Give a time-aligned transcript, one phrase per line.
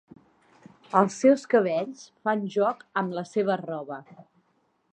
[1.01, 4.01] Els seus cabells fan joc amb la seva roba.